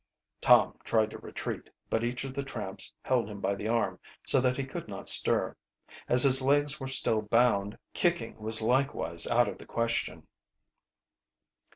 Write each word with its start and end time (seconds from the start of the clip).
Tom 0.41 0.79
tried 0.83 1.11
to 1.11 1.19
retreat, 1.19 1.69
but 1.87 2.03
each 2.03 2.23
of 2.23 2.33
the 2.33 2.41
tramps 2.41 2.91
held 3.03 3.29
him 3.29 3.39
by 3.39 3.53
the 3.53 3.67
arm, 3.67 3.99
so 4.25 4.41
that 4.41 4.57
he 4.57 4.63
could 4.65 4.87
not 4.87 5.07
stir. 5.09 5.55
As 6.07 6.23
his 6.23 6.41
legs 6.41 6.79
were 6.79 6.87
still 6.87 7.21
bound, 7.21 7.77
kicking 7.93 8.35
was 8.39 8.63
likewise 8.63 9.27
out 9.27 9.47
of 9.47 9.59
the 9.59 9.65
question. 9.67 10.25